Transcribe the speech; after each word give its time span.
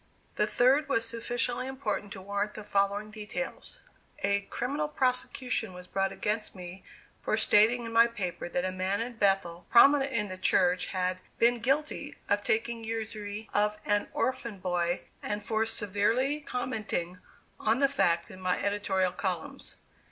The 0.35 0.47
third 0.47 0.89
was 0.89 1.05
sufficiently 1.07 1.67
important 1.67 2.11
to 2.13 2.23
warrant 2.23 2.55
the 2.55 2.63
following 2.63 3.11
detail: 3.11 3.61
A 4.23 4.41
criminal 4.49 4.87
prosecution 4.87 5.73
was 5.73 5.85
brought 5.85 6.11
against 6.11 6.55
me 6.55 6.83
for 7.21 7.37
stating 7.37 7.85
in 7.85 7.93
my 7.93 8.07
paper 8.07 8.49
that 8.49 8.65
a 8.65 8.71
man 8.71 8.99
in 8.99 9.17
Bethel, 9.17 9.67
prominent 9.69 10.11
in 10.11 10.27
the 10.27 10.39
church, 10.39 10.87
had 10.87 11.19
"been 11.37 11.59
guilty 11.59 12.15
of 12.27 12.43
taking 12.43 12.83
usury 12.83 13.47
of 13.53 13.77
an 13.85 14.07
orphan 14.11 14.57
boy," 14.57 15.01
and 15.21 15.45
for 15.45 15.67
severely 15.67 16.39
commenting 16.39 17.19
on 17.59 17.77
the 17.77 17.87
fact 17.87 18.31
in 18.31 18.41
my 18.41 18.59
editorial 18.59 19.11
columns. 19.13 19.75